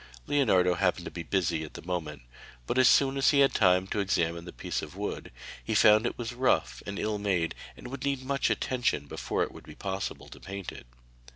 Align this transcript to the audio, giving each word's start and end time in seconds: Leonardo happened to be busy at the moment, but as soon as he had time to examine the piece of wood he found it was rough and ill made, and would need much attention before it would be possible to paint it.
Leonardo 0.25 0.73
happened 0.73 1.05
to 1.05 1.11
be 1.11 1.21
busy 1.21 1.63
at 1.63 1.75
the 1.75 1.81
moment, 1.83 2.23
but 2.65 2.79
as 2.79 2.87
soon 2.89 3.17
as 3.17 3.29
he 3.29 3.41
had 3.41 3.53
time 3.53 3.85
to 3.85 3.99
examine 3.99 4.45
the 4.45 4.51
piece 4.51 4.81
of 4.81 4.95
wood 4.97 5.31
he 5.63 5.75
found 5.75 6.07
it 6.07 6.17
was 6.17 6.33
rough 6.33 6.81
and 6.87 6.97
ill 6.97 7.19
made, 7.19 7.53
and 7.77 7.87
would 7.89 8.03
need 8.03 8.25
much 8.25 8.49
attention 8.49 9.05
before 9.05 9.43
it 9.43 9.51
would 9.51 9.63
be 9.67 9.75
possible 9.75 10.27
to 10.27 10.39
paint 10.39 10.71
it. 10.71 10.87